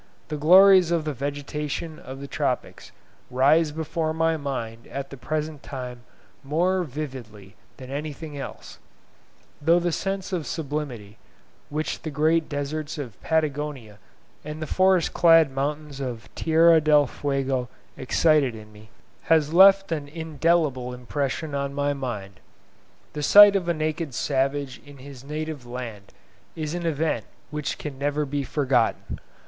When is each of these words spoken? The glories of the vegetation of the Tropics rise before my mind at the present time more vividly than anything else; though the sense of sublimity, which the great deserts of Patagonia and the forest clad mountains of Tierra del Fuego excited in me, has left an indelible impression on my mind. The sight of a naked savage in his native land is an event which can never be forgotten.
The 0.29 0.35
glories 0.35 0.89
of 0.89 1.05
the 1.05 1.13
vegetation 1.13 1.99
of 1.99 2.21
the 2.21 2.27
Tropics 2.27 2.91
rise 3.29 3.71
before 3.71 4.15
my 4.15 4.35
mind 4.35 4.87
at 4.87 5.11
the 5.11 5.15
present 5.15 5.61
time 5.61 6.01
more 6.43 6.81
vividly 6.83 7.55
than 7.77 7.91
anything 7.91 8.35
else; 8.35 8.79
though 9.61 9.77
the 9.79 9.91
sense 9.91 10.33
of 10.33 10.47
sublimity, 10.47 11.19
which 11.69 12.01
the 12.01 12.09
great 12.09 12.49
deserts 12.49 12.97
of 12.97 13.21
Patagonia 13.21 13.99
and 14.43 14.59
the 14.59 14.65
forest 14.65 15.13
clad 15.13 15.51
mountains 15.51 15.99
of 15.99 16.33
Tierra 16.33 16.81
del 16.81 17.05
Fuego 17.05 17.69
excited 17.95 18.55
in 18.55 18.73
me, 18.73 18.89
has 19.29 19.53
left 19.53 19.91
an 19.91 20.07
indelible 20.07 20.95
impression 20.95 21.53
on 21.53 21.75
my 21.75 21.93
mind. 21.93 22.39
The 23.13 23.21
sight 23.21 23.55
of 23.55 23.69
a 23.69 23.73
naked 23.75 24.15
savage 24.15 24.81
in 24.83 24.97
his 24.97 25.23
native 25.23 25.63
land 25.63 26.11
is 26.55 26.73
an 26.73 26.87
event 26.87 27.25
which 27.51 27.77
can 27.77 27.99
never 27.99 28.25
be 28.25 28.41
forgotten. 28.43 29.19